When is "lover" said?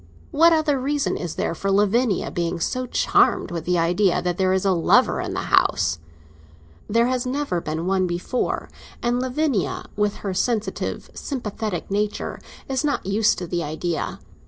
4.71-5.21